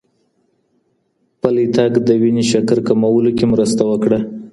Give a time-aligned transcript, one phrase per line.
[1.39, 4.19] پلی تګ د وینې شکر کمولو کې مرسته وکړه.